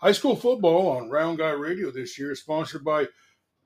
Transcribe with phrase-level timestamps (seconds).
[0.00, 3.08] High school football on Round Guy Radio this year is sponsored by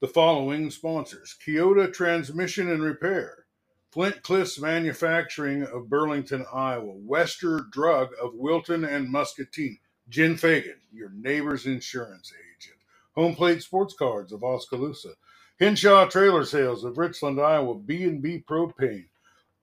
[0.00, 3.44] the following sponsors Keota Transmission and Repair,
[3.90, 11.10] Flint Cliffs Manufacturing of Burlington, Iowa, Wester Drug of Wilton and Muscatine, Jen Fagan, your
[11.10, 12.78] neighbor's insurance agent,
[13.14, 15.12] Home Plate Sports Cards of Oskaloosa,
[15.60, 19.10] Henshaw Trailer Sales of Richland, Iowa, B&B Propane,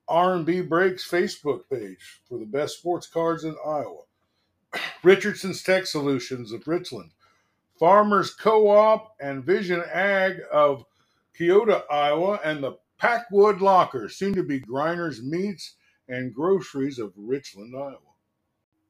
[0.06, 4.02] R&B Breaks Facebook page for the best sports cards in Iowa,
[5.02, 7.10] Richardson's Tech Solutions of Richland,
[7.78, 10.84] Farmers Co-op and Vision Ag of
[11.38, 15.76] Keota, Iowa, and the Packwood Locker, soon to be Griner's Meats
[16.08, 17.96] and Groceries of Richland, Iowa.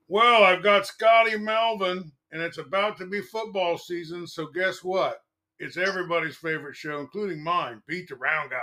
[0.09, 5.23] Well, I've got Scotty Melvin, and it's about to be football season, so guess what?
[5.60, 8.56] It's everybody's favorite show, including mine, Beat the Round Guy,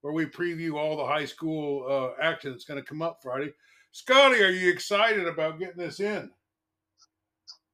[0.00, 3.52] where we preview all the high school uh, action that's going to come up Friday.
[3.92, 6.30] Scotty, are you excited about getting this in?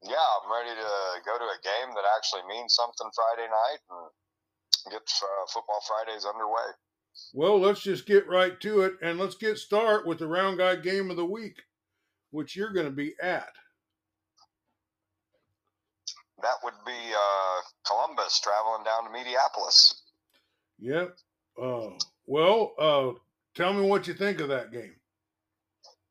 [0.02, 0.90] Yeah, I'm ready to
[1.24, 6.24] go to a game that actually means something Friday night and get uh, Football Fridays
[6.24, 6.74] underway.
[7.32, 10.76] Well, let's just get right to it, and let's get start with the Round Guy
[10.76, 11.62] Game of the Week,
[12.30, 13.48] which you're going to be at.
[16.42, 19.94] That would be uh, Columbus traveling down to Mediapolis.
[20.78, 21.16] Yep.
[21.60, 23.18] Uh, well, uh,
[23.54, 24.94] tell me what you think of that game.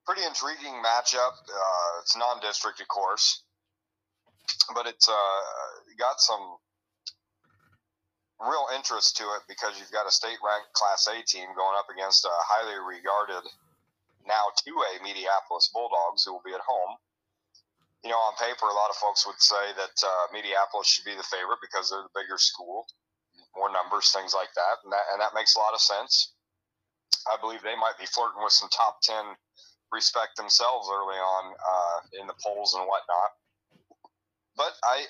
[0.07, 1.33] Pretty intriguing matchup.
[1.33, 3.43] Uh, it's non-district, of course,
[4.73, 5.41] but it's uh,
[5.97, 6.57] got some
[8.41, 12.25] real interest to it because you've got a state-ranked Class A team going up against
[12.27, 13.47] a highly regarded
[14.27, 16.99] now 2A Mediapolis Bulldogs who will be at home.
[18.03, 20.29] You know, on paper, a lot of folks would say that uh,
[20.85, 22.85] should be the favorite because they're the bigger school,
[23.57, 26.37] more numbers, things like that, and that and that makes a lot of sense.
[27.25, 29.33] I believe they might be flirting with some top ten
[29.89, 33.33] respect themselves early on uh, in the polls and whatnot
[34.57, 35.05] but I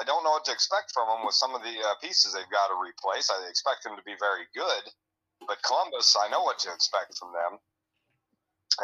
[0.00, 2.52] I don't know what to expect from them with some of the uh, pieces they've
[2.52, 3.28] got to replace.
[3.30, 4.84] I expect them to be very good,
[5.48, 7.58] but Columbus, I know what to expect from them,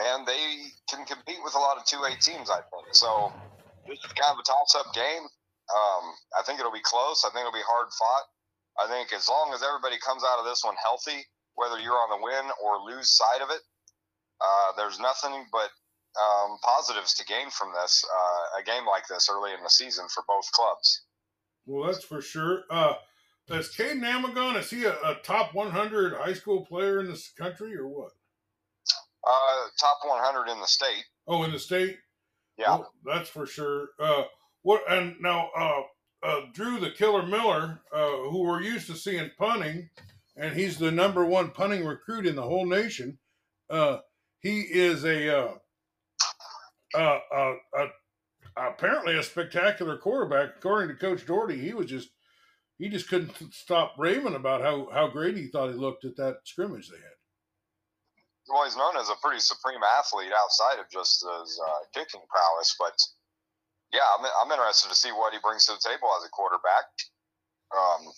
[0.00, 2.48] and they can compete with a lot of two A teams.
[2.48, 3.32] I think so.
[3.86, 5.26] This is kind of a toss-up game.
[5.72, 6.04] Um,
[6.38, 7.24] I think it'll be close.
[7.26, 8.26] I think it'll be hard fought.
[8.78, 12.10] I think as long as everybody comes out of this one healthy, whether you're on
[12.10, 13.60] the win or lose side of it,
[14.40, 15.70] uh, there's nothing but
[16.20, 20.06] um, positives to gain from this uh, a game like this early in the season
[20.08, 21.02] for both clubs.
[21.66, 22.62] Well, that's for sure.
[22.70, 22.94] Uh,
[23.48, 27.76] is Caden Amagon, is he a, a, top 100 high school player in this country
[27.76, 28.12] or what?
[29.26, 31.04] Uh, top 100 in the state.
[31.26, 31.98] Oh, in the state?
[32.56, 32.78] Yeah.
[32.78, 33.90] Well, that's for sure.
[33.98, 34.24] Uh,
[34.62, 35.82] what and now uh,
[36.22, 39.90] uh, Drew the Killer Miller, uh, who we're used to seeing punting,
[40.36, 43.18] and he's the number one punting recruit in the whole nation.
[43.68, 43.98] Uh,
[44.40, 45.54] he is a
[46.94, 47.86] uh, uh, uh,
[48.56, 50.56] apparently a spectacular quarterback.
[50.56, 52.10] According to Coach Doherty, he was just
[52.78, 56.38] he just couldn't stop raving about how how great he thought he looked at that
[56.44, 57.16] scrimmage they had.
[58.48, 62.74] Well, he's known as a pretty supreme athlete outside of just his uh, kicking prowess,
[62.78, 62.98] but
[63.92, 66.90] yeah, I'm, I'm interested to see what he brings to the table as a quarterback.
[67.70, 68.10] Um,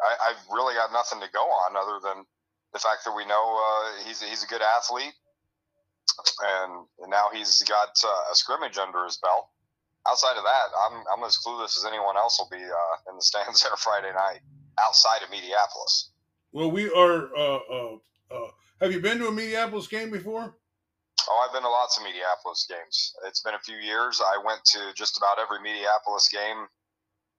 [0.00, 2.24] I, I've really got nothing to go on other than
[2.72, 5.14] the fact that we know uh, he's he's a good athlete
[6.42, 9.48] and, now he's got uh, a scrimmage under his belt.
[10.08, 13.22] Outside of that, I'm, I'm as clueless as anyone else will be uh, in the
[13.22, 14.40] stands there Friday night
[14.80, 16.10] outside of Mediapolis.
[16.52, 17.34] Well, we are.
[17.36, 17.96] Uh, uh,
[18.30, 18.48] uh,
[18.80, 20.56] have you been to a Mediapolis game before?
[21.28, 23.14] Oh, I've been to lots of Mediapolis games.
[23.26, 24.20] It's been a few years.
[24.20, 26.66] I went to just about every Mediapolis game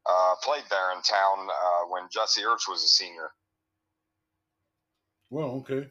[0.06, 3.32] uh, played there in town uh, when Jesse Ertz was a senior.
[5.30, 5.88] Well, okay.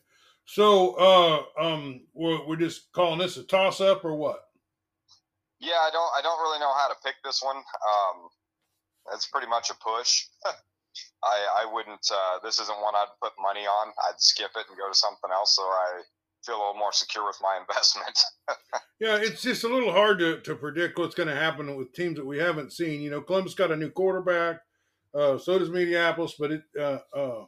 [0.46, 4.40] So, uh, um, we're, we're just calling this a toss up or what?
[5.60, 7.56] Yeah, I don't, I don't really know how to pick this one.
[7.56, 8.28] Um,
[9.14, 10.26] it's pretty much a push.
[11.24, 12.06] I, I wouldn't.
[12.10, 13.88] Uh, this isn't one I'd put money on.
[14.08, 16.02] I'd skip it and go to something else, so I
[16.44, 18.18] feel a little more secure with my investment.
[19.00, 22.16] yeah, it's just a little hard to, to predict what's going to happen with teams
[22.16, 23.00] that we haven't seen.
[23.00, 24.60] You know, Columbus got a new quarterback.
[25.14, 27.44] Uh, so does Mediapolis, but it, uh, uh,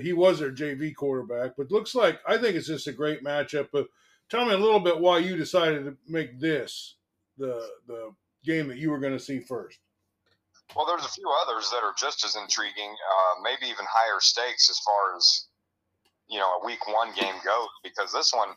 [0.00, 3.68] he was their JV quarterback, but looks like I think it's just a great matchup.
[3.72, 3.88] But
[4.28, 6.96] tell me a little bit why you decided to make this
[7.36, 9.78] the the game that you were going to see first.
[10.74, 14.70] Well, there's a few others that are just as intriguing, uh, maybe even higher stakes
[14.70, 15.48] as far as
[16.28, 18.48] you know a week one game goes, because this one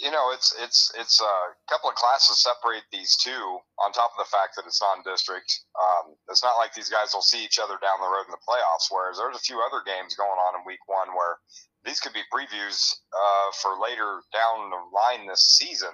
[0.00, 1.36] you know, it's it's it's a
[1.68, 3.60] couple of classes separate these two.
[3.84, 7.24] On top of the fact that it's non-district, um, it's not like these guys will
[7.24, 8.88] see each other down the road in the playoffs.
[8.88, 11.36] Whereas there's a few other games going on in week one where
[11.84, 15.92] these could be previews uh, for later down the line this season.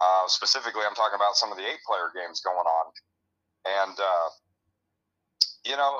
[0.00, 2.86] Uh, specifically, I'm talking about some of the eight-player games going on,
[3.66, 4.28] and uh,
[5.66, 5.98] you know,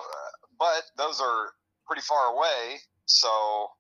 [0.58, 1.54] but those are
[1.87, 2.78] pretty far away.
[3.06, 3.70] So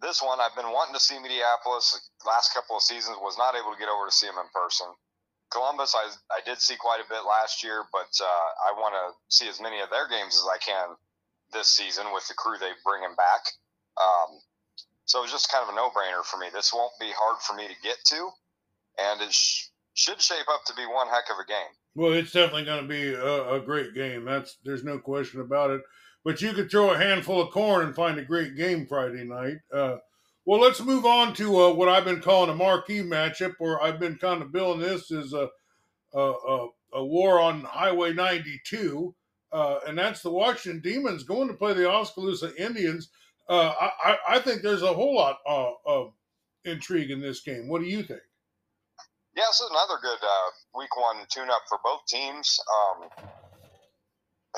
[0.00, 1.96] this one, I've been wanting to see Mediapolis.
[2.26, 4.86] Last couple of seasons, was not able to get over to see them in person.
[5.50, 9.14] Columbus, I, I did see quite a bit last year, but uh, I want to
[9.28, 10.96] see as many of their games as I can
[11.52, 13.42] this season with the crew they bring them back.
[13.96, 14.40] Um,
[15.04, 16.48] so it's just kind of a no-brainer for me.
[16.52, 18.28] This won't be hard for me to get to,
[18.98, 21.72] and it sh- should shape up to be one heck of a game.
[21.94, 24.24] Well, it's definitely going to be a, a, great game.
[24.24, 25.80] That's there's no question about it.
[26.26, 29.58] But you could throw a handful of corn and find a great game Friday night.
[29.72, 29.98] Uh,
[30.44, 34.00] well, let's move on to uh, what I've been calling a marquee matchup, where I've
[34.00, 35.48] been kind of billing this as a
[36.14, 39.14] a, a, a war on Highway 92,
[39.52, 43.10] uh, and that's the Washington Demons going to play the Oskaloosa Indians.
[43.48, 46.12] Uh, I, I, think there's a whole lot uh, of
[46.64, 47.68] intrigue in this game.
[47.68, 48.22] What do you think?
[49.36, 52.58] Yeah, this is another good uh, week one tune up for both teams.
[52.74, 53.26] Um,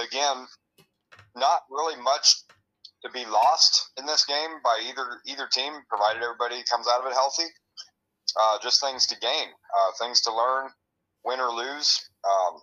[0.03, 0.47] again,
[1.35, 2.35] not really much
[3.03, 7.07] to be lost in this game by either either team, provided everybody comes out of
[7.07, 7.47] it healthy.
[8.39, 10.69] Uh, just things to gain, uh, things to learn,
[11.25, 11.99] win or lose.
[12.29, 12.61] Um,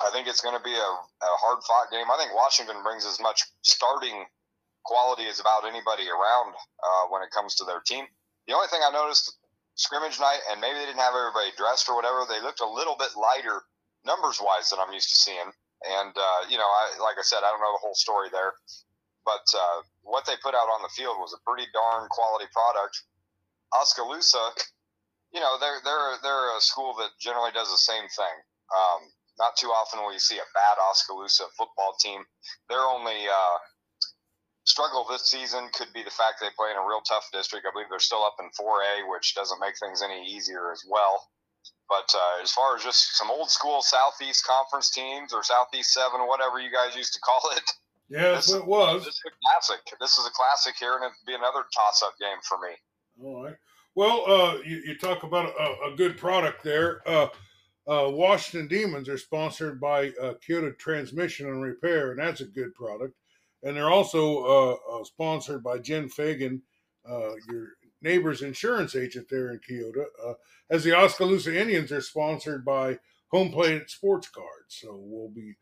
[0.00, 0.90] I think it's going to be a,
[1.22, 2.08] a hard fought game.
[2.10, 4.24] I think Washington brings as much starting
[4.84, 8.06] quality as about anybody around uh, when it comes to their team.
[8.48, 9.36] The only thing I noticed
[9.74, 12.96] scrimmage night, and maybe they didn't have everybody dressed or whatever, they looked a little
[12.98, 13.62] bit lighter
[14.04, 15.52] numbers wise than I'm used to seeing.
[15.82, 18.54] And uh, you know, I, like I said, I don't know the whole story there,
[19.24, 23.02] but uh, what they put out on the field was a pretty darn quality product.
[23.74, 24.52] Oskaloosa,
[25.32, 28.36] you know, they're they're they're a school that generally does the same thing.
[28.70, 32.22] Um, not too often will you see a bad Oskaloosa football team.
[32.68, 33.58] They're only uh,
[34.64, 37.66] struggle this season could be the fact they play in a real tough district.
[37.66, 41.28] I believe they're still up in 4A, which doesn't make things any easier as well.
[41.92, 46.26] But uh, as far as just some old school Southeast Conference teams or Southeast Seven,
[46.26, 47.70] whatever you guys used to call it,
[48.08, 49.04] yeah, this, it was.
[49.04, 49.80] This is a classic.
[50.00, 52.74] This is a classic here, and it'd be another toss-up game for me.
[53.22, 53.56] All right.
[53.94, 57.06] Well, uh, you, you, talk about a, a good product there.
[57.06, 57.28] Uh,
[57.86, 62.74] uh, Washington Demons are sponsored by uh, Keota Transmission and Repair, and that's a good
[62.74, 63.14] product
[63.62, 66.62] and they're also uh, uh, sponsored by Jen Fagan,
[67.08, 67.68] uh, your
[68.00, 70.04] neighbor's insurance agent there in Keota.
[70.72, 72.98] Uh, as the Oskaloosa Indians are sponsored by
[73.28, 75.54] Home Plate Sports Cards, so we'll be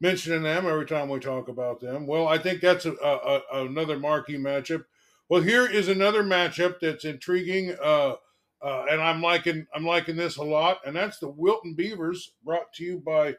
[0.00, 2.06] mentioning them every time we talk about them.
[2.06, 4.84] Well, I think that's a, a, a, another marquee matchup.
[5.28, 8.14] Well, here is another matchup that's intriguing, uh,
[8.62, 12.72] uh, and I'm liking I'm liking this a lot, and that's the Wilton Beavers, brought
[12.74, 13.36] to you by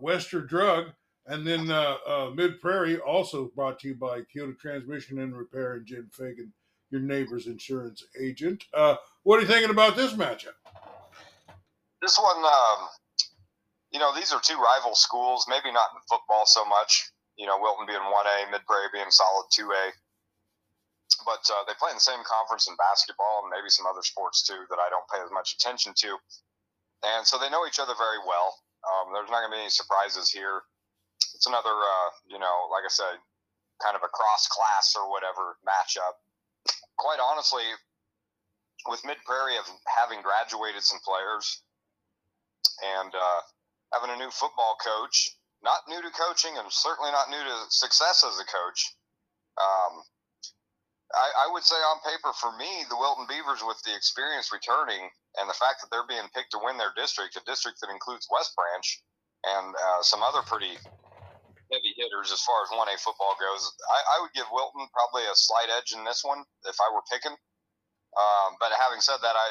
[0.00, 0.92] Wester Drug
[1.28, 5.74] and then uh, uh, Mid Prairie, also brought to you by Keota Transmission and Repair
[5.74, 6.52] and Jim Fagan,
[6.90, 8.64] your neighbor's insurance agent.
[9.28, 10.56] What are you thinking about this matchup?
[12.00, 12.80] This one, um,
[13.92, 17.12] you know, these are two rival schools, maybe not in football so much.
[17.36, 19.92] You know, Wilton being 1A, Mid Prairie being solid 2A.
[21.28, 24.40] But uh, they play in the same conference in basketball and maybe some other sports
[24.48, 26.16] too that I don't pay as much attention to.
[27.04, 28.56] And so they know each other very well.
[28.88, 30.64] Um, there's not going to be any surprises here
[31.34, 33.20] it's another, uh, you know, like I said,
[33.82, 36.18] kind of a cross class or whatever matchup.
[36.98, 37.62] Quite honestly,
[38.88, 41.62] with Mid Prairie of having graduated some players
[42.80, 43.40] and uh,
[43.92, 48.24] having a new football coach, not new to coaching and certainly not new to success
[48.24, 48.80] as a coach.
[49.58, 50.02] Um,
[51.14, 55.08] I, I, would say on paper for me, the Wilton Beavers with the experience returning
[55.40, 58.28] and the fact that they're being picked to win their district, a district that includes
[58.30, 58.86] West Branch
[59.44, 60.78] and uh, some other pretty
[61.72, 63.72] heavy hitters as far as 1A football goes.
[63.88, 67.04] I, I, would give Wilton probably a slight edge in this one if I were
[67.10, 67.36] picking.
[68.16, 69.48] Um, but having said that, I,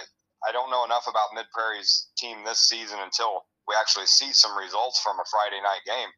[0.48, 4.58] I don't know enough about Mid Prairie's team this season until we actually see some
[4.58, 6.12] results from a Friday night game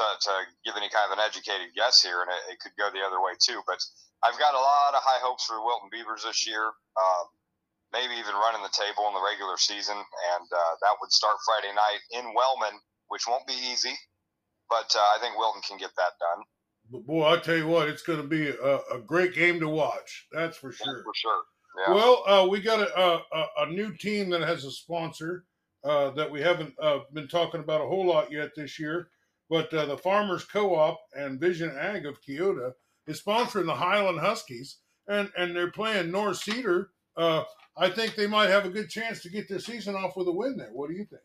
[0.00, 0.32] to, to
[0.64, 3.20] give any kind of an educated guess here, and it, it could go the other
[3.20, 3.60] way too.
[3.68, 3.78] But
[4.24, 6.72] I've got a lot of high hopes for the Wilton Beavers this year.
[6.96, 7.24] Um,
[7.92, 11.72] maybe even running the table in the regular season, and uh, that would start Friday
[11.72, 12.76] night in Wellman,
[13.08, 13.96] which won't be easy
[14.68, 16.44] but uh, I think Wilton can get that done.
[16.90, 19.68] But boy, I tell you what, it's going to be a, a, great game to
[19.68, 20.26] watch.
[20.32, 20.86] That's for sure.
[20.86, 21.42] Yeah, for sure.
[21.86, 21.94] Yeah.
[21.94, 25.44] Well, uh, we got a, a, a, new team that has a sponsor
[25.84, 29.10] uh, that we haven't uh, been talking about a whole lot yet this year.
[29.48, 32.72] But uh, the Farmers Co-op and Vision Ag of Keota
[33.06, 36.90] is sponsoring the Highland Huskies, and and they're playing North Cedar.
[37.16, 37.44] Uh,
[37.76, 40.32] I think they might have a good chance to get their season off with a
[40.32, 40.70] win there.
[40.72, 41.22] What do you think?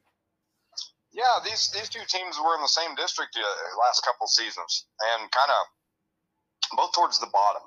[1.11, 5.29] Yeah, these these two teams were in the same district uh, last couple seasons, and
[5.31, 7.63] kind of both towards the bottom.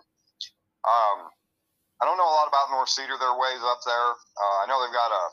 [0.86, 1.30] Um,
[2.00, 3.16] I don't know a lot about North Cedar.
[3.16, 4.08] They're ways up there.
[4.12, 5.24] Uh, I know they've got a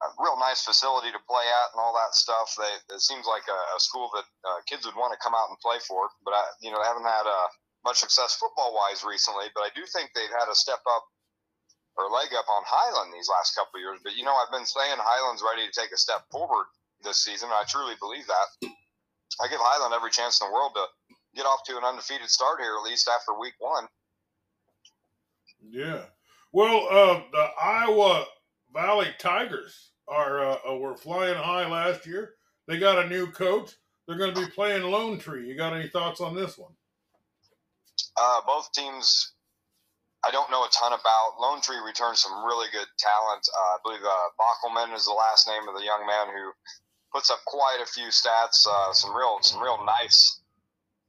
[0.00, 2.56] a real nice facility to play at and all that stuff.
[2.56, 5.52] They it seems like a, a school that uh, kids would want to come out
[5.52, 6.08] and play for.
[6.24, 7.48] But I, you know, they haven't had uh,
[7.84, 9.52] much success football wise recently.
[9.52, 11.04] But I do think they've had a step up
[12.00, 14.00] or leg up on Highland these last couple of years.
[14.00, 16.72] But you know, I've been saying Highland's ready to take a step forward
[17.04, 17.52] this season.
[17.52, 18.72] I truly believe that.
[19.40, 20.84] I give Highland every chance in the world to
[21.36, 23.84] get off to an undefeated start here, at least after week one.
[25.68, 26.04] Yeah.
[26.52, 28.24] Well, uh, the Iowa
[28.72, 32.34] Valley Tigers are uh, uh, were flying high last year.
[32.66, 33.74] They got a new coach.
[34.06, 35.46] They're going to be playing Lone Tree.
[35.46, 36.72] You got any thoughts on this one?
[38.20, 39.32] Uh, both teams,
[40.26, 41.40] I don't know a ton about.
[41.40, 43.46] Lone Tree returned some really good talent.
[43.46, 46.50] Uh, I believe uh, is the last name of the young man who
[47.12, 48.66] puts up quite a few stats.
[48.68, 50.40] Uh, some real, some real nice,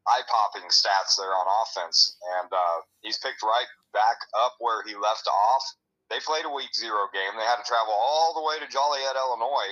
[0.08, 5.28] eye-popping stats there on offense, and uh, he's picked right back up where he left
[5.28, 5.64] off
[6.12, 7.40] they played a week zero game.
[7.40, 9.72] They had to travel all the way to Joliet, Illinois,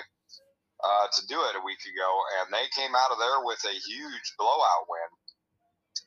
[0.80, 2.10] uh, to do it a week ago,
[2.40, 5.10] and they came out of there with a huge blowout win.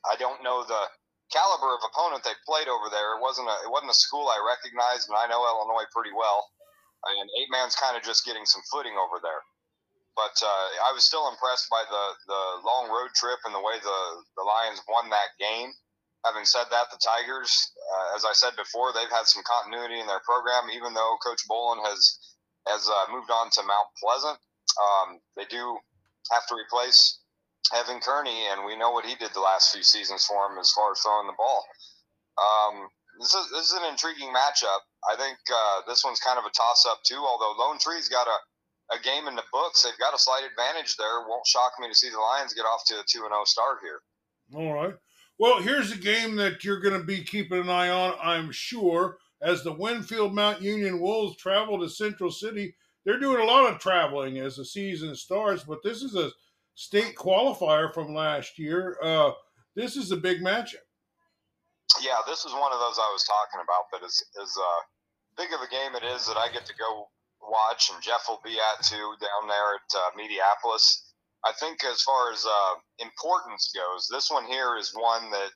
[0.09, 0.89] I don't know the
[1.29, 3.13] caliber of opponent they played over there.
[3.13, 6.49] It wasn't a it wasn't a school I recognized, and I know Illinois pretty well.
[7.05, 9.45] And eight man's kind of just getting some footing over there.
[10.17, 13.77] But uh, I was still impressed by the the long road trip and the way
[13.77, 14.01] the
[14.33, 15.77] the Lions won that game
[16.25, 17.51] having said that, the Tigers,
[17.91, 21.43] uh, as I said before, they've had some continuity in their program, even though Coach
[21.49, 22.19] Bolin has
[22.67, 24.39] has uh, moved on to Mount Pleasant.
[24.79, 25.77] Um, they do
[26.31, 27.19] have to replace
[27.75, 30.71] Evan Kearney, and we know what he did the last few seasons for him as
[30.71, 31.65] far as throwing the ball.
[32.39, 32.87] Um,
[33.19, 34.81] this is this is an intriguing matchup.
[35.11, 37.19] I think uh, this one's kind of a toss up too.
[37.19, 40.95] Although Lone Tree's got a, a game in the books, they've got a slight advantage
[40.95, 41.27] there.
[41.27, 43.45] Won't shock me to see the Lions get off to a two and zero oh
[43.45, 43.99] start here.
[44.55, 44.95] All right.
[45.39, 49.17] Well, here's a game that you're going to be keeping an eye on, I'm sure,
[49.41, 52.75] as the Winfield Mount Union Wolves travel to Central City.
[53.05, 56.31] They're doing a lot of traveling as the season starts, but this is a
[56.75, 58.97] state qualifier from last year.
[59.03, 59.31] Uh,
[59.75, 60.85] this is a big matchup.
[62.01, 64.81] Yeah, this is one of those I was talking about that is is uh,
[65.37, 67.09] big of a game it is that I get to go
[67.41, 71.12] watch, and Jeff will be at too down there at uh, Mediapolis.
[71.45, 75.51] I think as far as uh, importance goes, this one here is one that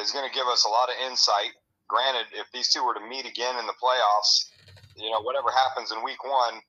[0.00, 1.52] is going to give us a lot of insight.
[1.88, 4.48] Granted, if these two were to meet again in the playoffs,
[4.96, 6.60] you know, whatever happens in week one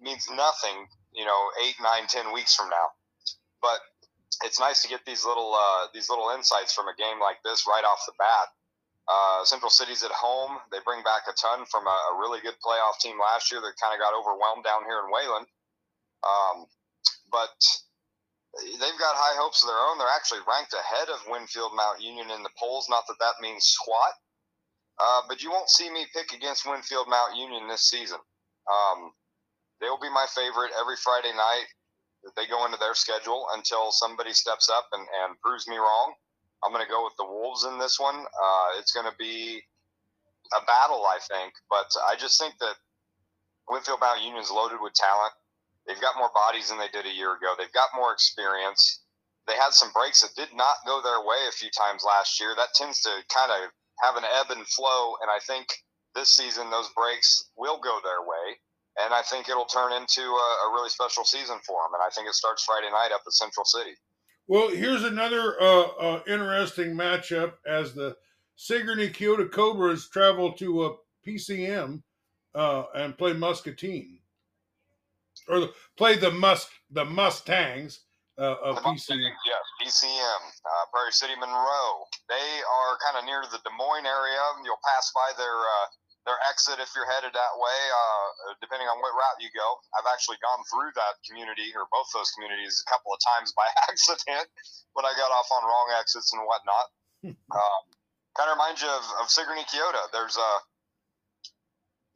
[0.00, 2.88] means nothing, you know, eight, nine, ten weeks from now.
[3.60, 3.80] But
[4.44, 7.66] it's nice to get these little uh, these little insights from a game like this
[7.66, 8.48] right off the bat.
[9.08, 10.60] Uh, Central City's at home.
[10.70, 13.80] They bring back a ton from a, a really good playoff team last year that
[13.80, 15.46] kind of got overwhelmed down here in Wayland.
[16.20, 16.66] Um,
[17.30, 17.54] but
[18.56, 19.98] they've got high hopes of their own.
[19.98, 22.88] They're actually ranked ahead of Winfield Mount Union in the polls.
[22.88, 24.14] Not that that means squat,
[24.98, 28.18] uh, but you won't see me pick against Winfield Mount Union this season.
[28.68, 29.12] Um,
[29.80, 31.68] they will be my favorite every Friday night
[32.24, 36.14] that they go into their schedule until somebody steps up and, and proves me wrong.
[36.64, 38.18] I'm going to go with the Wolves in this one.
[38.18, 39.62] Uh, it's going to be
[40.50, 42.74] a battle, I think, but I just think that
[43.68, 45.32] Winfield Mount Union is loaded with talent.
[45.88, 47.54] They've got more bodies than they did a year ago.
[47.56, 49.00] They've got more experience.
[49.48, 52.52] They had some breaks that did not go their way a few times last year.
[52.54, 53.70] That tends to kind of
[54.04, 55.66] have an ebb and flow, and I think
[56.14, 58.60] this season those breaks will go their way.
[59.00, 61.94] And I think it'll turn into a, a really special season for them.
[61.94, 63.92] And I think it starts Friday night up at Central City.
[64.46, 68.16] Well, here's another uh, uh, interesting matchup as the
[68.56, 72.02] Sigourney Keota Cobras travel to a PCM
[72.54, 74.17] uh, and play Muscatine
[75.48, 78.04] or play the Musk the Mustangs
[78.38, 79.32] uh, of PCM.
[79.44, 82.06] Yes, PCM, uh, Prairie City Monroe.
[82.28, 84.42] They are kind of near the Des Moines area.
[84.62, 85.86] You'll pass by their uh,
[86.28, 89.80] their exit if you're headed that way, uh, depending on what route you go.
[89.96, 93.64] I've actually gone through that community or both those communities a couple of times by
[93.88, 94.44] accident
[94.92, 96.86] when I got off on wrong exits and whatnot.
[97.56, 97.82] um,
[98.36, 100.06] kind of reminds you of, of Sigourney Keota.
[100.12, 100.50] There's a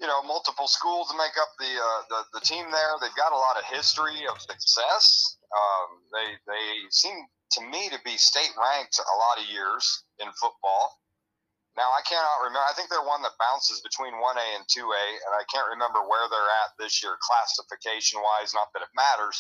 [0.02, 2.92] you know, multiple schools make up the, uh, the the team there.
[2.98, 5.38] They've got a lot of history of success.
[5.54, 7.14] Um, they they seem
[7.54, 9.86] to me to be state ranked a lot of years
[10.18, 10.98] in football.
[11.78, 12.66] Now I cannot remember.
[12.66, 15.70] I think they're one that bounces between one A and two A, and I can't
[15.70, 18.50] remember where they're at this year classification wise.
[18.58, 19.38] Not that it matters,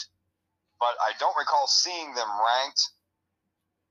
[0.78, 2.82] but I don't recall seeing them ranked.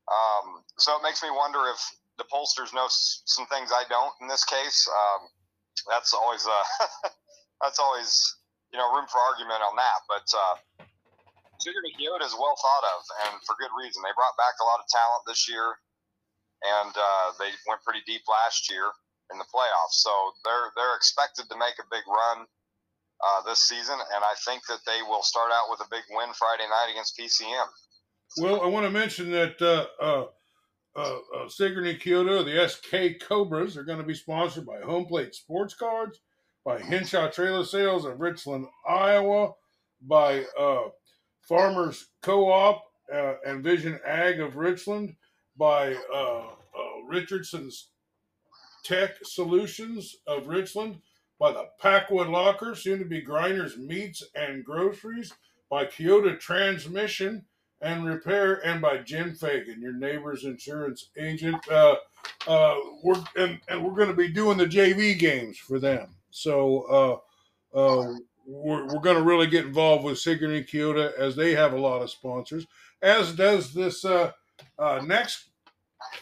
[0.07, 1.83] Um, so it makes me wonder if
[2.15, 4.87] the pollsters know some things I don't in this case.
[4.87, 5.27] Um,
[5.89, 6.67] that's always uh,
[7.61, 8.11] that's always
[8.73, 9.99] you know room for argument on that.
[10.07, 10.55] But uh,
[11.61, 14.01] Keota is well thought of, and for good reason.
[14.01, 15.77] They brought back a lot of talent this year,
[16.63, 18.89] and uh, they went pretty deep last year
[19.31, 20.01] in the playoffs.
[20.01, 20.11] So
[20.43, 22.47] they're they're expected to make a big run.
[23.21, 26.33] uh, this season, and I think that they will start out with a big win
[26.33, 27.67] Friday night against PCM.
[28.37, 30.25] Well, I want to mention that uh uh,
[30.95, 35.05] uh, uh, uh Sigourney Keota, the SK Cobras, are going to be sponsored by Home
[35.05, 36.19] Plate Sports Cards,
[36.65, 39.53] by Henshaw Trailer Sales of Richland, Iowa,
[40.01, 40.89] by uh,
[41.41, 42.83] Farmers Co-op
[43.13, 45.15] uh, and Vision Ag of Richland,
[45.57, 46.43] by uh,
[47.07, 47.89] Richardson's
[48.83, 51.01] Tech Solutions of Richland,
[51.39, 55.33] by the Packwood Locker, soon to be Grinders Meats and Groceries,
[55.69, 57.45] by Keota Transmission
[57.81, 61.57] and Repair, and by Jim Fagan, your neighbor's insurance agent.
[61.69, 61.95] Uh,
[62.47, 66.15] uh, we're and, and we're going to be doing the JV games for them.
[66.29, 67.23] So
[67.73, 68.13] uh, uh,
[68.45, 72.01] we're, we're going to really get involved with Sigourney Keota as they have a lot
[72.01, 72.67] of sponsors,
[73.01, 74.31] as does this uh,
[74.77, 75.49] uh, next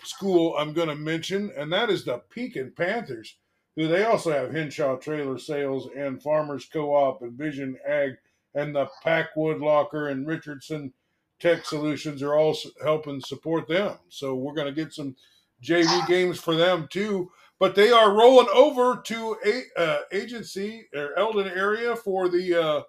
[0.03, 3.35] school I'm going to mention, and that is the Pekin Panthers
[3.79, 8.17] who they also have Henshaw Trailer Sales and Farmers Co-op and Vision Ag
[8.53, 10.91] and the Packwood Locker and Richardson
[11.39, 13.97] Tech Solutions are all helping support them.
[14.09, 15.15] So we're going to get some
[15.63, 17.31] JV games for them too.
[17.59, 22.81] But they are rolling over to a uh, agency or Eldon area for the uh,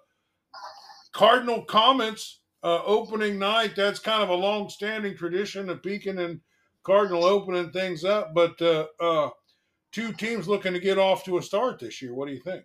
[1.11, 3.75] Cardinal Comets uh, opening night.
[3.75, 6.39] That's kind of a long-standing tradition of Pekin and
[6.83, 8.33] Cardinal opening things up.
[8.33, 9.29] But uh, uh,
[9.91, 12.13] two teams looking to get off to a start this year.
[12.13, 12.63] What do you think?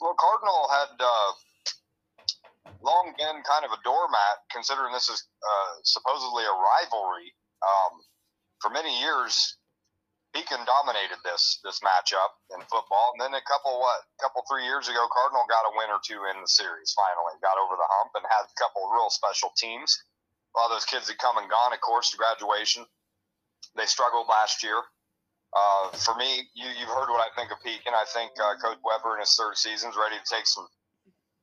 [0.00, 1.32] Well, Cardinal had uh,
[2.82, 7.30] long been kind of a doormat, considering this is uh, supposedly a rivalry.
[7.62, 8.02] Um,
[8.60, 9.56] for many years,
[10.34, 14.88] Pekin dominated this this matchup in football, and then a couple what couple three years
[14.88, 16.96] ago, Cardinal got a win or two in the series.
[16.96, 19.92] Finally, got over the hump and had a couple real special teams.
[20.52, 22.84] A lot of those kids had come and gone, of course, to graduation.
[23.76, 24.80] They struggled last year.
[25.52, 27.92] Uh, for me, you, you've heard what I think of Pekin.
[27.92, 30.66] I think uh, Coach Weber in his third season is ready to take some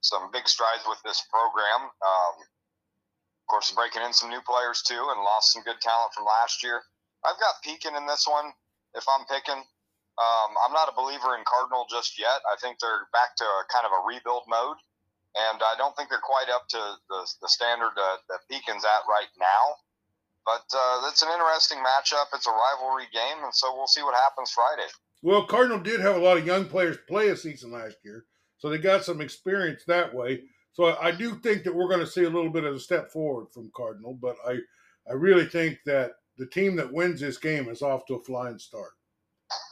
[0.01, 1.89] some big strides with this program.
[1.89, 6.25] Um, of course, breaking in some new players too, and lost some good talent from
[6.25, 6.81] last year.
[7.25, 8.53] I've got Pekin in this one.
[8.95, 12.41] If I'm picking, um, I'm not a believer in Cardinal just yet.
[12.47, 14.77] I think they're back to a kind of a rebuild mode,
[15.35, 19.03] and I don't think they're quite up to the, the standard that, that Pekin's at
[19.09, 19.77] right now.
[20.45, 22.33] But uh, it's an interesting matchup.
[22.33, 24.89] It's a rivalry game, and so we'll see what happens Friday.
[25.21, 28.25] Well, Cardinal did have a lot of young players play a season last year,
[28.59, 30.43] so they got some experience that way.
[30.73, 33.11] So I do think that we're going to see a little bit of a step
[33.11, 34.59] forward from Cardinal, but I,
[35.09, 38.59] I really think that the team that wins this game is off to a flying
[38.59, 38.91] start.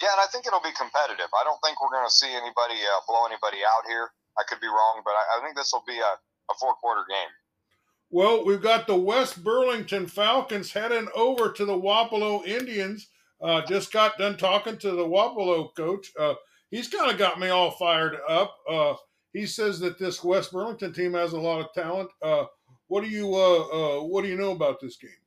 [0.01, 1.29] Yeah, and I think it'll be competitive.
[1.39, 4.09] I don't think we're going to see anybody uh, blow anybody out here.
[4.39, 6.13] I could be wrong, but I, I think this will be a,
[6.51, 7.29] a four quarter game.
[8.09, 13.09] Well, we've got the West Burlington Falcons heading over to the Wapello Indians.
[13.41, 16.11] Uh, just got done talking to the Wapello coach.
[16.17, 16.35] Uh,
[16.71, 18.55] he's kind of got me all fired up.
[18.69, 18.93] Uh,
[19.33, 22.09] he says that this West Burlington team has a lot of talent.
[22.21, 22.45] Uh,
[22.87, 25.23] what do you uh, uh, what do you know about this game?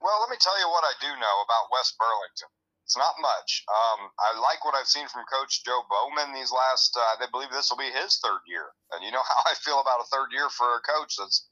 [0.00, 2.48] Well, let me tell you what I do know about West Burlington.
[2.84, 3.64] It's not much.
[3.64, 6.92] Um, I like what I've seen from Coach Joe Bowman these last.
[6.96, 10.04] I believe this will be his third year, and you know how I feel about
[10.04, 11.48] a third year for a coach that's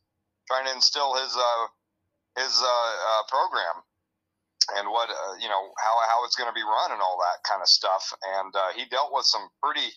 [0.46, 1.66] trying to instill his uh,
[2.36, 3.84] his uh, uh, program
[4.76, 7.42] and what uh, you know how how it's going to be run and all that
[7.48, 8.12] kind of stuff.
[8.40, 9.88] And uh, he dealt with some pretty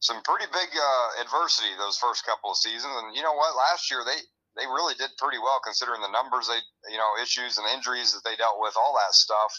[0.00, 2.92] some pretty big uh, adversity those first couple of seasons.
[3.02, 3.56] And you know what?
[3.56, 4.20] Last year they
[4.56, 8.22] they really did pretty well considering the numbers they you know issues and injuries that
[8.24, 9.52] they dealt with, all that stuff.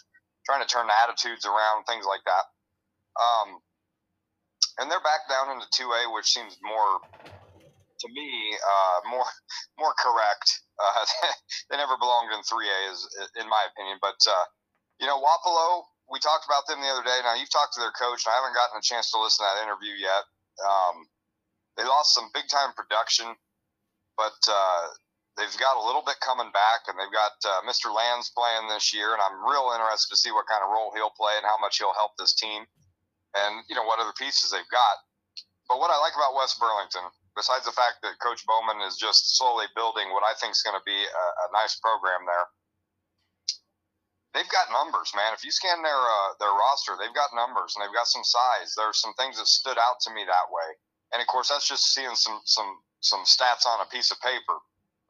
[0.45, 2.45] Trying to turn the attitudes around, things like that.
[3.17, 3.57] Um,
[4.77, 9.25] and they're back down into two A, which seems more to me uh, more
[9.79, 10.61] more correct.
[10.75, 11.05] Uh,
[11.69, 13.07] they never belonged in 3A, is
[13.39, 13.97] in my opinion.
[14.01, 14.45] But uh,
[14.99, 17.19] you know, Wapello, we talked about them the other day.
[17.23, 19.49] Now you've talked to their coach, and I haven't gotten a chance to listen to
[19.49, 20.23] that interview yet.
[20.61, 21.07] Um,
[21.75, 23.35] they lost some big time production,
[24.15, 24.83] but uh,
[25.35, 27.91] they've got a little bit coming back, and they've got uh, Mr.
[27.91, 31.15] Lands playing this year, and I'm real interested to see what kind of role he'll
[31.15, 32.63] play and how much he'll help this team,
[33.35, 34.95] and you know what other pieces they've got.
[35.67, 39.35] But what I like about West Burlington besides the fact that Coach Bowman is just
[39.37, 42.47] slowly building what I think is going to be a, a, nice program there.
[44.33, 45.35] They've got numbers, man.
[45.35, 48.75] If you scan their uh, their roster, they've got numbers and they've got some size.
[48.75, 50.75] There's some things that stood out to me that way,
[51.15, 52.67] and of course, that's just seeing some some
[52.99, 54.59] some stats on a piece of paper,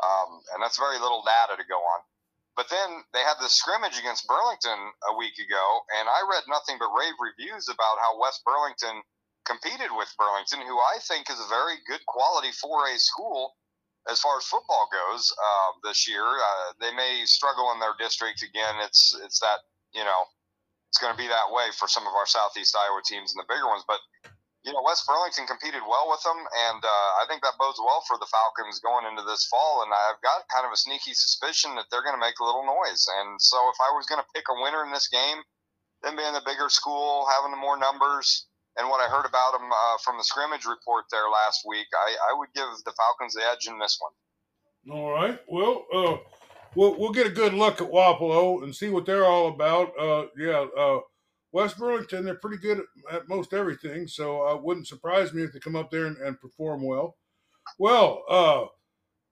[0.05, 2.01] um, and that's very little data to go on.
[2.53, 4.77] But then they had the scrimmage against Burlington
[5.09, 5.65] a week ago,
[5.97, 9.01] and I read nothing but rave reviews about how West Burlington
[9.45, 13.55] competed with Burlington, who I think is a very good quality 4A school
[14.10, 16.25] as far as football goes uh, this year.
[16.25, 18.75] Uh, they may struggle in their district again.
[18.81, 20.29] It's it's that you know
[20.89, 23.49] it's going to be that way for some of our Southeast Iowa teams and the
[23.49, 23.84] bigger ones.
[23.88, 23.99] But
[24.65, 28.01] you know, West Burlington competed well with them, and uh, I think that bodes well
[28.10, 29.86] for the Falcons going into this fall.
[29.86, 32.65] And I've got kind of a sneaky suspicion that they're going to make a little
[32.65, 33.05] noise.
[33.21, 35.45] And so, if I was going to pick a winner in this game,
[36.01, 39.69] them being the bigger school, having the more numbers, and what I heard about them
[39.71, 43.41] uh, from the scrimmage report there last week, I, I would give the Falcons the
[43.51, 44.97] edge in this one.
[44.97, 45.39] All right.
[45.47, 46.17] Well, uh,
[46.75, 49.97] we'll we'll get a good look at Wapello and see what they're all about.
[49.99, 50.65] Uh, yeah.
[50.77, 50.99] Uh,
[51.55, 55.53] West Burlington, they're pretty good at, most everything, so it uh, wouldn't surprise me if
[55.53, 57.15] they come up there and, and perform well.
[57.79, 58.65] Well, uh,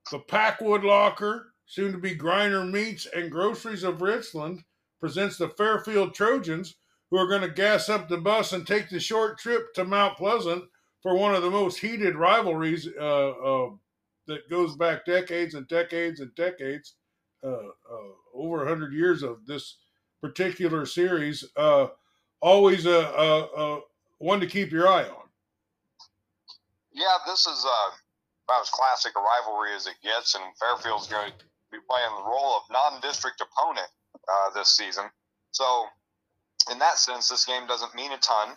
[0.09, 4.63] the Packwood Locker, soon to be Griner Meats and Groceries of Richland,
[5.01, 6.75] presents the Fairfield Trojans,
[7.13, 10.17] who are going to gas up the bus and take the short trip to Mount
[10.17, 10.63] Pleasant
[11.03, 13.69] for one of the most heated rivalries uh, uh,
[14.25, 16.95] that goes back decades and decades and decades,
[17.43, 19.77] uh, uh over 100 years of this
[20.23, 21.45] particular series.
[21.55, 21.85] Uh,
[22.41, 23.79] always a, a, a
[24.17, 25.27] one to keep your eye on.
[26.93, 27.91] Yeah, this is uh,
[28.47, 32.23] about as classic a rivalry as it gets, and Fairfield's going to be playing the
[32.23, 33.87] role of non-district opponent
[34.55, 35.05] this season.
[35.51, 35.85] So,
[36.71, 38.55] in that sense, this game doesn't mean a ton.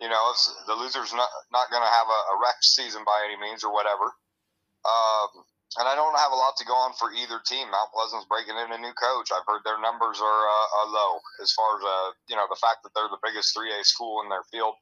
[0.00, 0.34] You know,
[0.66, 3.72] the loser's not not going to have a, a wrecked season by any means or
[3.72, 4.10] whatever.
[4.82, 5.46] Um,
[5.78, 7.70] and I don't have a lot to go on for either team.
[7.70, 9.32] Mount Pleasant's breaking in a new coach.
[9.32, 12.82] I've heard their numbers are, uh, low as far as uh, you know the fact
[12.82, 14.74] that they're the biggest 3A school in their field.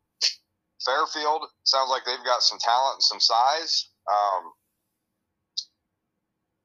[0.83, 3.92] Fairfield sounds like they've got some talent and some size.
[4.09, 4.42] Um,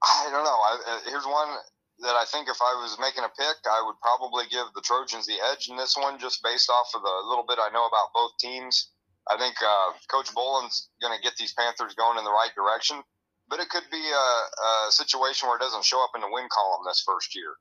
[0.01, 0.59] I don't know.
[0.63, 1.51] I, uh, here's one
[1.99, 5.25] that I think if I was making a pick, I would probably give the Trojans
[5.25, 8.13] the edge in this one, just based off of the little bit I know about
[8.13, 8.91] both teams.
[9.29, 13.01] I think uh, Coach Boland's going to get these Panthers going in the right direction
[13.49, 16.47] but it could be a, a, situation where it doesn't show up in the win
[16.51, 17.55] column this first year.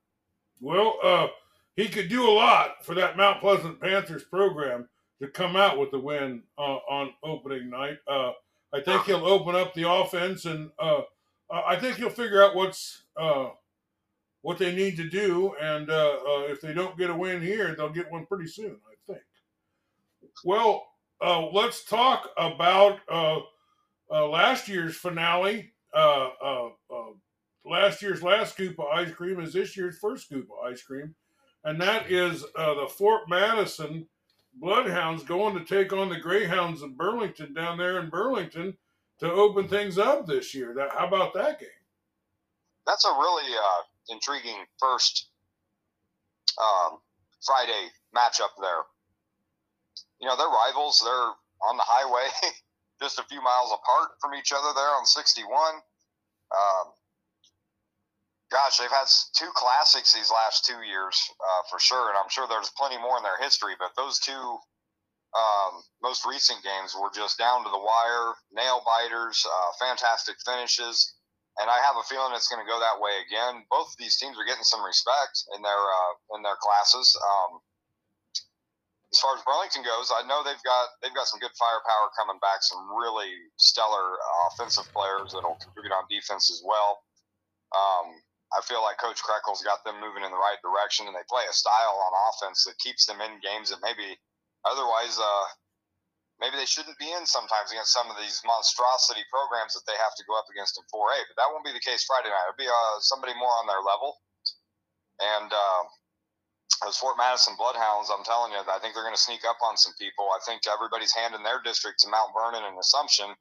[0.61, 1.29] Well, uh,
[1.77, 4.89] he could do a lot for that Mount Pleasant Panthers program
[5.21, 7.99] to come out with the win uh, on opening night.
[8.09, 8.33] Uh,
[8.73, 11.03] I think he'll open up the offense, and uh,
[11.51, 13.51] I think he'll figure out what's uh,
[14.45, 15.55] what they need to do.
[15.61, 18.77] And uh, if they don't get a win here, they'll get one pretty soon.
[18.87, 19.23] I think.
[20.45, 20.87] Well,
[21.53, 23.01] let's talk about
[24.11, 27.13] last year's finale uh, uh, uh,
[27.65, 31.15] last year's last scoop of ice cream is this year's first scoop of ice cream,
[31.63, 34.07] and that is uh, the Fort Madison
[34.55, 38.77] Bloodhounds going to take on the Greyhounds of Burlington down there in Burlington
[39.21, 40.75] to open things up this year.
[40.75, 41.69] That how about that game?
[42.87, 45.29] That's a really uh, intriguing first
[46.61, 46.99] um,
[47.45, 48.85] Friday matchup there.
[50.21, 51.03] You know, they're rivals.
[51.05, 51.33] They're
[51.69, 52.29] on the highway.
[53.01, 55.45] just a few miles apart from each other there on 61.
[56.55, 56.87] Um,
[58.51, 62.47] gosh, they've had two classics these last two years uh, for sure, and I'm sure
[62.49, 63.75] there's plenty more in their history.
[63.79, 64.59] But those two
[65.35, 71.15] um, most recent games were just down to the wire, nail biters, uh, fantastic finishes,
[71.61, 73.63] and I have a feeling it's going to go that way again.
[73.71, 77.15] Both of these teams are getting some respect in their uh, in their classes.
[77.15, 77.63] Um,
[79.15, 82.43] as far as Burlington goes, I know they've got they've got some good firepower coming
[82.43, 84.19] back, some really stellar
[84.51, 86.99] offensive players that'll contribute on defense as well.
[87.71, 88.19] Um,
[88.51, 91.47] I feel like Coach Krekel's got them moving in the right direction, and they play
[91.47, 94.19] a style on offense that keeps them in games that maybe
[94.67, 95.47] otherwise uh,
[96.45, 100.13] maybe they shouldn't be in sometimes against some of these monstrosity programs that they have
[100.21, 101.25] to go up against in 4A.
[101.33, 102.45] But that won't be the case Friday night.
[102.45, 104.21] It'll be uh, somebody more on their level.
[105.25, 105.83] And uh,
[106.85, 109.81] those Fort Madison Bloodhounds, I'm telling you, I think they're going to sneak up on
[109.81, 110.29] some people.
[110.37, 113.33] I think everybody's hand in their district to Mount Vernon and Assumption.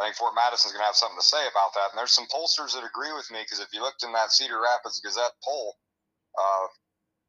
[0.00, 1.92] I think Fort Madison's going to have something to say about that.
[1.92, 4.60] And there's some pollsters that agree with me because if you looked in that Cedar
[4.64, 5.76] Rapids Gazette poll,
[6.36, 6.66] uh,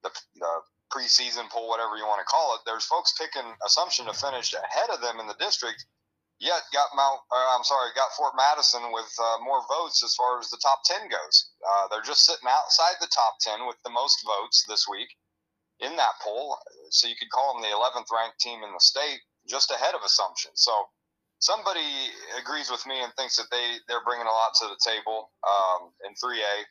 [0.04, 0.52] the, the
[0.94, 4.90] preseason poll, whatever you want to call it, there's folks picking Assumption to finish ahead
[4.90, 5.86] of them in the district.
[6.40, 10.38] Yet got Mount, uh, I'm sorry, got Fort Madison with uh, more votes as far
[10.40, 11.50] as the top ten goes.
[11.66, 15.10] Uh, they're just sitting outside the top ten with the most votes this week
[15.80, 16.58] in that poll.
[16.90, 20.02] So you could call them the 11th ranked team in the state, just ahead of
[20.06, 20.52] Assumption.
[20.54, 20.74] So
[21.40, 25.32] somebody agrees with me and thinks that they they're bringing a lot to the table
[25.46, 26.66] um, in 3A.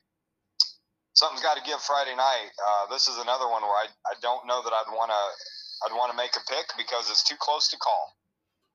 [1.16, 2.50] Something's got to give Friday night.
[2.60, 5.96] Uh, this is another one where I, I don't know that I'd want to I'd
[5.96, 8.16] want to make a pick because it's too close to call.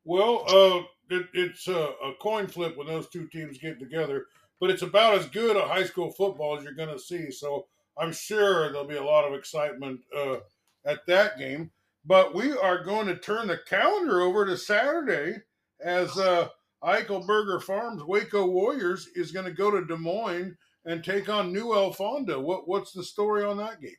[0.06, 4.26] Well, uh, it, it's a, a coin flip when those two teams get together,
[4.60, 7.30] but it's about as good a high school football as you're going to see.
[7.30, 10.38] So I'm sure there'll be a lot of excitement uh,
[10.84, 11.70] at that game.
[12.06, 15.36] But we are going to turn the calendar over to Saturday
[15.80, 16.48] as uh,
[16.84, 21.74] Eichelberger Farms Waco Warriors is going to go to Des Moines and take on New
[21.74, 22.42] El Fondo.
[22.42, 23.96] What what's the story on that game?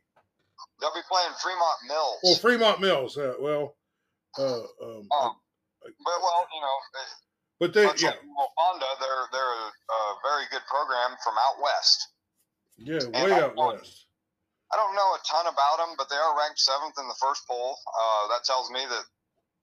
[0.81, 2.19] They'll be playing Fremont Mills.
[2.23, 3.17] Well, Fremont Mills.
[3.17, 3.77] Uh, well,
[4.39, 5.37] uh, um, um,
[5.83, 6.77] But well, you know,
[7.61, 12.09] but they yeah like Honda, they're they're a, a very good program from out west.
[12.79, 14.07] yeah and way I out west.
[14.73, 17.45] I don't know a ton about them, but they are ranked seventh in the first
[17.47, 17.77] poll.
[17.93, 19.05] Uh, that tells me that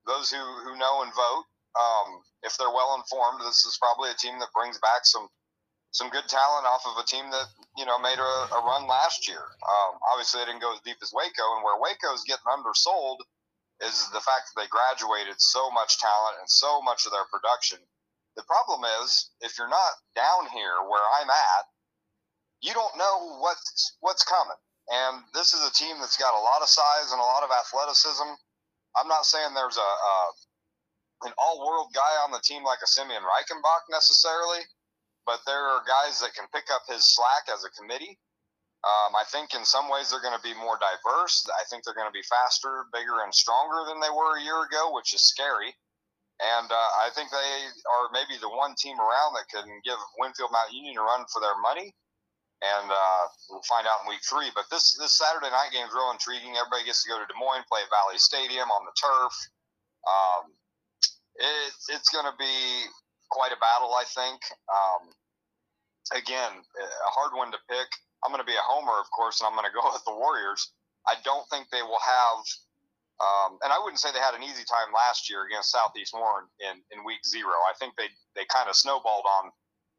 [0.06, 4.18] those who, who know and vote, um, if they're well informed, this is probably a
[4.22, 5.28] team that brings back some
[5.92, 7.48] some good talent off of a team that
[7.78, 9.42] you know made a, a run last year.
[9.42, 13.24] Um, obviously, they didn't go as deep as Waco, and where Waco is getting undersold
[13.82, 17.80] is the fact that they graduated so much talent and so much of their production.
[18.36, 21.64] The problem is, if you're not down here where I'm at,
[22.62, 24.60] you don't know what's what's coming.
[24.90, 27.54] And this is a team that's got a lot of size and a lot of
[27.54, 28.26] athleticism.
[28.98, 30.16] I'm not saying there's a, a
[31.30, 34.64] an all-world guy on the team like a Simeon Reichenbach necessarily,
[35.30, 38.18] but there are guys that can pick up his slack as a committee.
[38.82, 41.46] Um, I think in some ways they're going to be more diverse.
[41.54, 44.66] I think they're going to be faster, bigger, and stronger than they were a year
[44.66, 45.78] ago, which is scary.
[46.42, 50.50] And uh, I think they are maybe the one team around that can give Winfield
[50.50, 51.94] Mount Union a run for their money
[52.60, 54.52] and uh, we'll find out in week three.
[54.52, 56.60] But this this Saturday night game is real intriguing.
[56.60, 59.36] Everybody gets to go to Des Moines, play at Valley Stadium on the turf.
[60.04, 60.44] Um,
[61.40, 62.88] it, it's going to be
[63.32, 64.44] quite a battle, I think.
[64.68, 65.16] Um,
[66.14, 67.90] again, a hard one to pick.
[68.24, 70.16] I'm going to be a homer, of course, and I'm going to go with the
[70.16, 70.72] Warriors.
[71.08, 72.40] I don't think they will have,
[73.24, 76.48] um, and I wouldn't say they had an easy time last year against Southeast Warren
[76.60, 77.56] in, in week zero.
[77.70, 79.52] I think they, they kind of snowballed on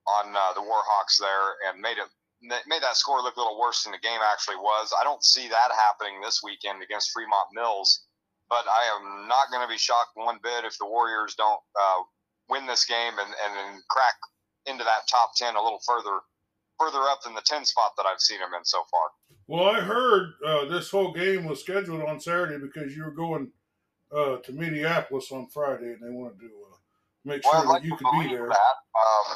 [0.09, 2.09] on uh, the Warhawks there and made it
[2.41, 4.95] made that score look a little worse than the game actually was.
[4.99, 8.07] I don't see that happening this weekend against Fremont Mills,
[8.49, 12.01] but I am not going to be shocked one bit if the Warriors don't uh,
[12.49, 14.15] win this game and, and then crack
[14.67, 16.21] into that top 10 a little further
[16.81, 19.13] further up than the 10 spot that I've seen them in so far.
[19.47, 23.53] Well, I heard uh, this whole game was scheduled on Saturday because you were going
[24.11, 26.77] uh, to Mediapolis on Friday, and they wanted to uh,
[27.25, 28.49] make sure Well, I'd like that you could be there.
[28.49, 29.27] Um,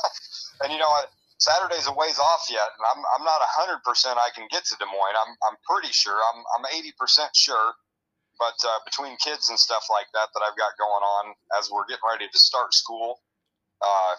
[0.64, 1.10] and you know what?
[1.36, 4.88] Saturday's a ways off yet, and I'm, I'm not 100% I can get to Des
[4.88, 5.18] Moines.
[5.18, 6.16] I'm, I'm pretty sure.
[6.16, 7.74] I'm, I'm 80% sure.
[8.38, 11.86] But uh, between kids and stuff like that that I've got going on as we're
[11.86, 13.20] getting ready to start school,
[13.82, 14.14] uh,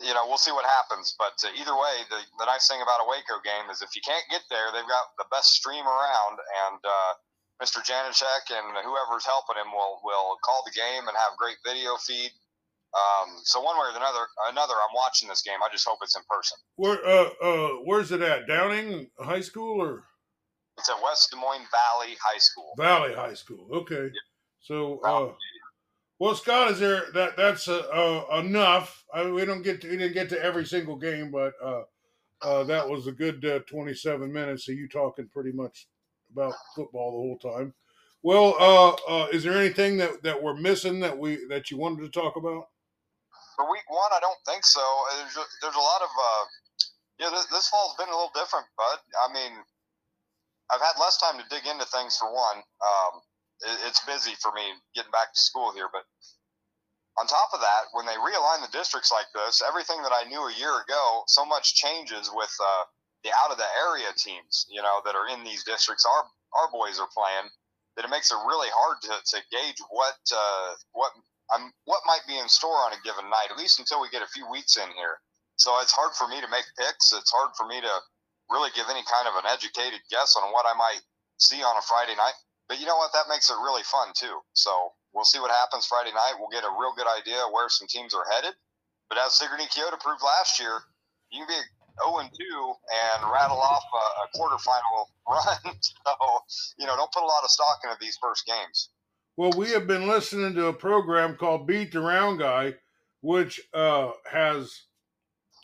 [0.00, 1.14] you know, we'll see what happens.
[1.20, 4.02] But uh, either way, the, the nice thing about a Waco game is if you
[4.02, 6.36] can't get there, they've got the best stream around,
[6.68, 7.12] and uh,
[7.60, 7.84] Mr.
[7.84, 12.32] Janicek and whoever's helping him will will call the game and have great video feed.
[12.90, 15.62] Um, so one way or another, another, I'm watching this game.
[15.62, 16.58] I just hope it's in person.
[16.76, 18.48] Where uh uh where's it at?
[18.48, 20.04] Downing High School or
[20.78, 22.72] It's at West Des Moines Valley High School.
[22.76, 23.68] Valley High School?
[23.72, 24.10] Okay.
[24.60, 25.30] So uh
[26.20, 29.04] well Scott is there that that's uh, uh enough.
[29.12, 31.82] I, we don't get to we didn't get to every single game, but uh
[32.42, 35.88] uh that was a good uh, 27 minutes of you talking pretty much
[36.30, 37.74] about football the whole time.
[38.22, 38.54] Well,
[39.08, 42.36] uh, is there anything that, that we're missing that we that you wanted to talk
[42.36, 42.68] about?
[43.56, 44.84] For week one, I don't think so.
[45.16, 46.10] There's a, there's a lot of
[47.18, 47.30] yeah.
[47.30, 48.98] This, this fall's been a little different, bud.
[49.24, 49.52] I mean,
[50.70, 52.58] I've had less time to dig into things for one.
[52.58, 53.20] Um,
[53.86, 54.62] it's busy for me
[54.94, 56.04] getting back to school here, but
[57.18, 60.40] on top of that, when they realign the districts like this, everything that I knew
[60.40, 62.84] a year ago, so much changes with uh,
[63.24, 66.06] the out of the area teams, you know, that are in these districts.
[66.06, 66.24] Our
[66.56, 67.50] our boys are playing
[67.96, 71.12] that it makes it really hard to, to gauge what uh, what
[71.54, 74.22] um, what might be in store on a given night, at least until we get
[74.22, 75.18] a few weeks in here.
[75.56, 77.12] So it's hard for me to make picks.
[77.12, 77.94] It's hard for me to
[78.48, 81.04] really give any kind of an educated guess on what I might
[81.36, 82.38] see on a Friday night.
[82.70, 83.10] But you know what?
[83.12, 84.38] That makes it really fun too.
[84.52, 84.70] So
[85.12, 86.38] we'll see what happens Friday night.
[86.38, 88.54] We'll get a real good idea where some teams are headed.
[89.08, 90.78] But as Sigourney Keota proved last year,
[91.32, 91.60] you can be
[92.06, 95.74] 0 and 2 and rattle off a, a quarterfinal run.
[95.80, 96.14] so,
[96.78, 98.90] you know, don't put a lot of stock into these first games.
[99.36, 102.74] Well, we have been listening to a program called Beat the Round Guy,
[103.20, 104.82] which uh, has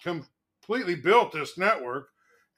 [0.03, 2.09] completely built this network.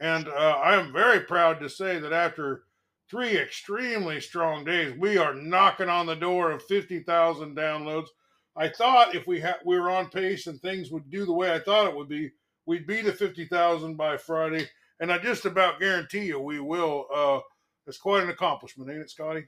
[0.00, 2.62] And uh, I am very proud to say that after
[3.10, 8.08] three extremely strong days, we are knocking on the door of 50,000 downloads.
[8.56, 11.52] I thought if we had we were on pace and things would do the way
[11.52, 12.30] I thought it would be,
[12.66, 14.68] we'd be to 50,000 by Friday.
[15.00, 17.06] And I just about guarantee you we will.
[17.14, 17.40] Uh,
[17.86, 19.46] it's quite an accomplishment, ain't it, Scotty?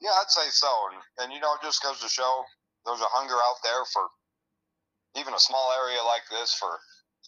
[0.00, 0.68] Yeah, I'd say so.
[0.92, 2.44] And, and you know, it just goes to show
[2.84, 4.06] there's a hunger out there for
[5.18, 6.78] even a small area like this for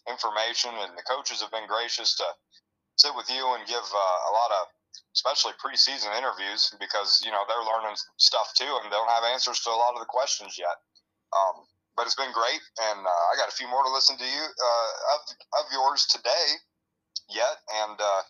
[0.06, 0.70] information.
[0.78, 2.24] And the coaches have been gracious to
[2.96, 4.64] sit with you and give uh, a lot of,
[5.14, 9.70] especially preseason interviews, because, you know, they're learning stuff too and don't have answers to
[9.70, 10.78] a lot of the questions yet.
[11.34, 12.62] Um, but it's been great.
[12.78, 15.20] And uh, I got a few more to listen to you uh, of,
[15.60, 16.46] of yours today
[17.28, 17.58] yet.
[17.84, 18.22] And, uh,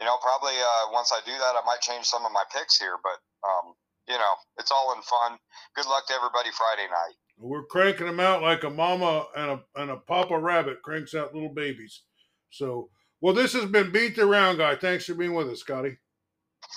[0.00, 2.78] you know, probably uh, once I do that, I might change some of my picks
[2.78, 2.98] here.
[3.02, 3.74] But um,
[4.08, 5.38] you know, it's all in fun.
[5.76, 7.14] Good luck to everybody Friday night.
[7.38, 11.34] We're cranking them out like a mama and a and a papa rabbit cranks out
[11.34, 12.02] little babies.
[12.50, 12.90] So,
[13.22, 14.76] well, this has been Beat the Round Guy.
[14.76, 15.98] Thanks for being with us, Scotty.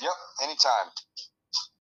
[0.01, 0.11] Yep,
[0.43, 0.91] anytime.